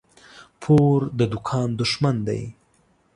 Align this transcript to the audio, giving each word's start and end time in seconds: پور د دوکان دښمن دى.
پور 0.61 0.99
د 1.17 1.19
دوکان 1.33 1.69
دښمن 1.79 2.15
دى. 2.27 2.41